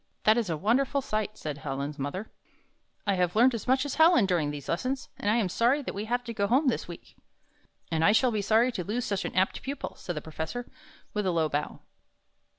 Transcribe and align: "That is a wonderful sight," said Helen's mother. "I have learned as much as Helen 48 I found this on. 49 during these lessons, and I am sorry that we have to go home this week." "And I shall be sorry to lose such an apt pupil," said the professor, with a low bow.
"That 0.23 0.35
is 0.35 0.49
a 0.49 0.57
wonderful 0.57 1.01
sight," 1.03 1.37
said 1.37 1.59
Helen's 1.59 1.99
mother. 1.99 2.31
"I 3.05 3.13
have 3.13 3.35
learned 3.35 3.53
as 3.53 3.67
much 3.67 3.85
as 3.85 3.93
Helen 3.93 4.25
48 4.25 4.25
I 4.25 4.29
found 4.29 4.53
this 4.53 4.67
on. 4.67 4.77
49 4.77 4.81
during 4.81 4.89
these 4.89 4.97
lessons, 4.97 5.09
and 5.19 5.29
I 5.29 5.35
am 5.35 5.47
sorry 5.47 5.81
that 5.83 5.93
we 5.93 6.05
have 6.05 6.23
to 6.23 6.33
go 6.33 6.47
home 6.47 6.67
this 6.69 6.87
week." 6.87 7.15
"And 7.91 8.03
I 8.03 8.11
shall 8.11 8.31
be 8.31 8.41
sorry 8.41 8.71
to 8.71 8.83
lose 8.83 9.05
such 9.05 9.25
an 9.25 9.35
apt 9.35 9.61
pupil," 9.61 9.93
said 9.97 10.15
the 10.15 10.21
professor, 10.21 10.65
with 11.13 11.27
a 11.27 11.31
low 11.31 11.49
bow. 11.49 11.81